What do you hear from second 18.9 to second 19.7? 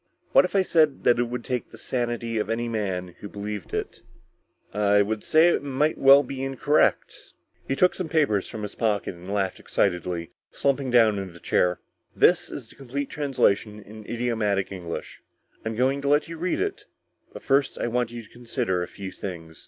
things."